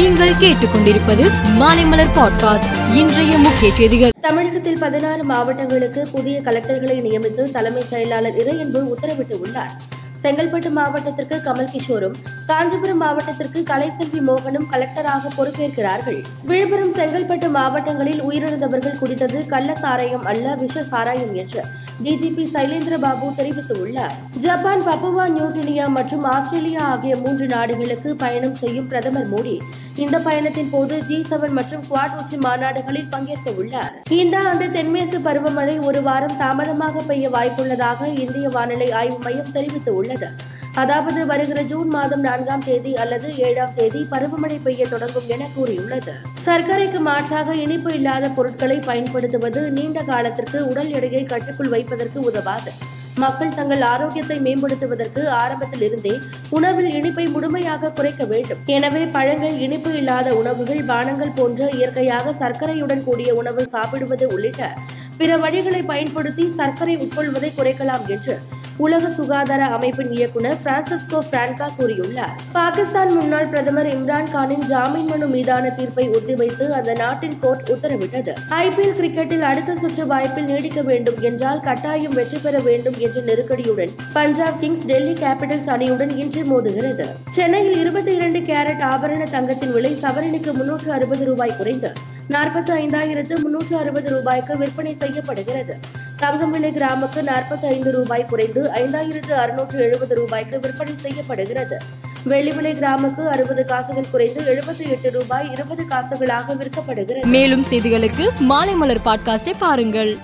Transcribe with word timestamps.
நீங்கள் 0.00 0.30
கேட்டுக்கொண்டிருப்பது 0.30 1.24
மாலைமலர் 1.58 2.12
பாட்காஸ்ட் 2.16 2.94
இன்றைய 2.94 3.38
முக்கிய 3.38 3.74
செய்திகள். 3.74 4.10
தமிழகத்தில் 4.20 4.78
பதினாறு 4.78 5.24
மாவட்டங்களுக்கு 5.24 6.08
புதிய 6.12 6.40
கலெக்டர்களை 6.40 6.96
நியமித்து 7.00 7.50
தலைமை 7.50 7.82
செயலாளர் 7.90 8.36
இறையன்பு 8.36 8.82
உத்தரவிட்டுள்ளார். 8.92 9.74
செங்கல்பட்டு 10.22 10.70
மாவட்டத்திற்கு 10.70 11.36
கமல் 11.44 11.68
கிஷோரும் 11.74 12.16
காஞ்சிபுரம் 12.46 12.98
மாவட்டத்திற்கு 12.98 13.64
கலைசெல்வி 13.70 14.20
மோகனும் 14.28 14.66
கலெக்டராக 14.72 15.32
பொறுப்பேற்கிறார்கள். 15.36 16.22
விழுப்புரம் 16.42 16.94
செங்கல்பட்டு 16.94 17.50
மாவட்டங்களில் 17.50 18.24
உயிரிழந்தவர்கள் 18.24 18.98
குடித்தது 19.02 19.46
கள்ள 19.46 19.74
சாராயம் 19.74 20.24
அல்ல 20.24 20.54
விஷ 20.54 20.82
சாராயம் 20.82 21.34
என்று. 21.34 21.64
டிஜிபி 22.04 22.44
சைலேந்திர 22.52 22.94
பாபு 23.04 23.26
தெரிவித்துள்ளார். 23.38 24.14
ஜப்பான் 24.44 24.84
பப்புவா 24.86 25.24
நியூகினியா 25.36 25.86
மற்றும் 25.96 26.24
ஆஸ்திரேலியா 26.34 26.82
ஆகிய 26.92 27.16
மூன்று 27.24 27.46
நாடுகளுக்கு 27.54 28.10
பயணம் 28.22 28.54
செய்யும் 28.62 28.88
பிரதமர் 28.92 29.30
மோடி 29.32 29.56
இந்த 30.04 30.18
பயணத்தின் 30.26 30.70
போது 30.70 30.94
ஜி 31.08 31.18
செவன் 31.30 31.56
மற்றும் 31.58 31.82
குவாட் 31.88 32.14
உச்சி 32.20 32.36
மாநாடுகளில் 32.36 33.10
பங்கேற்க 33.10 33.50
உள்ளார். 33.62 33.92
இந்த 34.20 34.36
ஆண்டு 34.50 34.68
தென்மேற்கு 34.76 35.18
பருவமழை 35.26 35.76
ஒரு 35.88 36.02
வாரம் 36.02 36.38
தாமதமாக 36.42 37.02
பெய்ய 37.10 37.28
வாய்ப்புள்ளதாக 37.36 38.08
இந்திய 38.24 38.48
வானிலை 38.56 38.88
ஆய்வு 39.00 39.18
மையம் 39.26 39.52
தெரிவித்துள்ளது. 39.58 40.30
அதாவது 40.74 41.26
வருகிற 41.26 41.60
ஜூன் 41.62 41.88
மாதம் 41.88 42.20
நான்காம் 42.20 42.64
தேதி 42.66 42.94
அல்லது 42.94 43.36
ஏழாம் 43.36 43.74
தேதி 43.74 44.06
பருவமழை 44.12 44.58
பெய்ய 44.62 44.86
தொடங்கும் 44.88 45.26
என 45.28 45.48
கூறியுள்ளது. 45.54 46.12
சர்க்கரைக்கு 46.44 47.00
மாற்றாக 47.00 47.54
இனிப்பு 47.54 47.94
இல்லாத 47.94 48.28
பொருட்களை 48.28 48.78
பயன்படுத்துவது 48.78 49.70
நீண்ட 49.70 50.00
காலத்திற்கு 50.02 50.58
உடல் 50.70 50.90
எடையை 50.90 51.24
கட்டுக்குள் 51.24 51.68
வைப்பதற்கு 51.68 52.20
உதவாது. 52.20 52.72
மக்கள் 53.18 53.56
தங்கள் 53.56 53.80
ஆரோக்கியத்தை 53.80 54.36
மேம்படுத்துவதற்கு 54.40 55.28
ஆரம்பத்தில் 55.28 55.84
இருந்தே 55.86 56.12
உணவில் 56.50 56.90
இனிப்பை 56.98 57.28
முழுமையாக 57.28 57.90
குறைக்க 57.90 58.24
வேண்டும். 58.24 58.60
எனவே 58.66 59.02
பழங்கள் 59.16 59.56
இனிப்பு 59.58 59.92
இல்லாத 59.96 60.34
உணவுகள் 60.34 60.82
பானங்கள் 60.84 61.36
போன்ற 61.36 61.68
இயற்கையாக 61.68 62.34
சர்க்கரையுடன் 62.42 63.04
கூடிய 63.04 63.34
உணவு 63.34 63.68
சாப்பிடுவது 63.68 64.28
உள்ளிட்ட 64.36 64.70
பிற 65.18 65.36
வழிகளை 65.36 65.86
பயன்படுத்தி 65.86 66.52
சர்க்கரை 66.56 66.96
உட்கொள்வதை 66.96 67.52
குறைக்கலாம் 67.58 68.06
என்று 68.08 68.36
உலக 68.84 69.10
சுகாதார 69.10 69.62
அமைப்பின் 69.76 70.12
இயக்குனர் 70.16 70.58
பிரான்சிஸ்கோ 70.64 71.18
பிரான்கா 71.30 71.66
கூறியுள்ளார். 71.78 72.34
பாகிஸ்தான் 72.52 73.10
முன்னாள் 73.16 73.46
பிரதமர் 73.46 73.88
இம்ரான் 73.96 74.30
கானின் 74.32 74.64
ஜாமீன் 74.68 75.08
மனு 75.10 75.26
மீதான 75.26 75.70
தீர்ப்பை 75.78 76.08
ஒத்திவைத்து 76.08 76.66
அந்த 76.78 76.92
நாட்டின் 76.92 77.36
கோர்ட் 77.40 77.70
உத்தரவிட்டது. 77.74 78.34
ஐபிஎல் 78.60 78.96
கிரிக்கெட்டில் 79.00 79.44
அடுத்த 79.50 79.76
சுற்று 79.76 80.06
வாய்ப்பில் 80.06 80.44
நீடிக்க 80.44 80.82
வேண்டும் 80.82 81.20
என்றால் 81.20 81.60
கட்டாயம் 81.60 82.14
வெற்றி 82.14 82.38
பெற 82.38 82.58
வேண்டும் 82.68 82.98
என்ற 82.98 83.20
நெருக்கடியுடன் 83.20 83.94
பஞ்சாப் 84.12 84.60
கிங்ஸ் 84.60 84.86
டெல்லி 84.86 85.12
கேபிட்டல்ஸ் 85.12 85.70
அணியுடன் 85.76 86.14
இன்று 86.16 86.44
மோதுகிறது. 86.52 87.08
சென்னையில் 87.30 87.78
இருபத்தி 87.80 88.14
இரண்டு 88.14 88.38
கேரட் 88.38 88.84
ஆபரண 88.92 89.30
தங்கத்தின் 89.30 89.72
விலை 89.72 89.94
சவரனுக்கு 90.02 90.52
முன்னூற்று 90.52 90.92
அறுபது 90.92 91.24
ரூபாய் 91.24 91.58
குறைந்து 91.58 91.92
நாற்பத்தி 92.34 92.72
ஐந்தாயிரத்து 92.82 93.36
முன்னூற்று 93.42 93.76
அறுபது 93.76 94.08
ரூபாய்க்கு 94.10 94.56
விற்பனை 94.56 94.96
செய்யப்படுகிறது. 94.98 95.74
தங்கம் 96.20 96.50
விலை 96.50 96.70
கிராமுக்கு 96.70 97.20
நாற்பத்தி 97.20 97.64
ஐந்து 97.64 97.92
ரூபாய் 97.92 98.26
குறைந்து 98.28 98.70
ஐந்தாயிரத்து 98.74 99.30
அறுநூற்று 99.30 99.78
எழுபது 99.80 100.14
ரூபாய்க்கு 100.14 100.60
விற்பனை 100.60 100.92
செய்யப்படுகிறது. 100.96 101.78
வெள்ளி 102.24 102.52
விலை 102.52 102.72
கிராமுக்கு 102.72 103.26
அறுபது 103.26 103.64
காசுகள் 103.64 104.10
குறைந்து 104.10 104.40
எழுபத்தி 104.40 104.88
எட்டு 104.88 105.10
ரூபாய் 105.10 105.50
இருபது 105.50 105.84
காசுகளாக 105.90 106.54
விற்கப்படுகிறது. 106.54 107.26
மேலும் 107.26 107.64
செய்திகளுக்கு 107.70 108.28
மாலைமலர் 108.48 109.04
பாட்காஸ்டை 109.04 109.52
பாருங்கள். 109.58 110.16